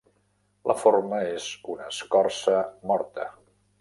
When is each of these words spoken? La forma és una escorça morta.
La 0.69 0.75
forma 0.83 1.19
és 1.33 1.49
una 1.73 1.91
escorça 1.93 2.57
morta. 2.93 3.29